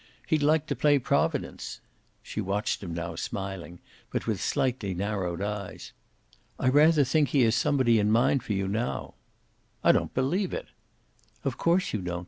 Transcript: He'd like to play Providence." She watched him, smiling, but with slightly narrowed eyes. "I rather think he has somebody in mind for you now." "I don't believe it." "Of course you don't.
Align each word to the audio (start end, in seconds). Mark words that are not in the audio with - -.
He'd 0.25 0.41
like 0.41 0.65
to 0.65 0.75
play 0.75 0.97
Providence." 0.97 1.79
She 2.23 2.41
watched 2.41 2.81
him, 2.81 2.97
smiling, 3.17 3.77
but 4.09 4.25
with 4.25 4.41
slightly 4.41 4.95
narrowed 4.95 5.43
eyes. 5.43 5.91
"I 6.59 6.69
rather 6.69 7.03
think 7.03 7.29
he 7.29 7.41
has 7.43 7.53
somebody 7.53 7.99
in 7.99 8.09
mind 8.09 8.41
for 8.41 8.53
you 8.53 8.67
now." 8.67 9.13
"I 9.83 9.91
don't 9.91 10.15
believe 10.15 10.55
it." 10.55 10.69
"Of 11.43 11.59
course 11.59 11.93
you 11.93 12.01
don't. 12.01 12.19